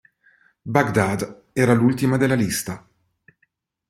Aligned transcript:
Baghdad 0.65 1.49
era 1.53 1.73
l'ultima 1.75 2.17
della 2.17 2.33
lista. 2.33 2.89